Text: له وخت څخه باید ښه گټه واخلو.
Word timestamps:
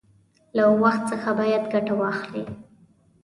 له 0.57 0.63
وخت 0.81 1.01
څخه 1.11 1.29
باید 1.39 1.63
ښه 1.69 1.69
گټه 1.83 1.93
واخلو. 1.99 2.43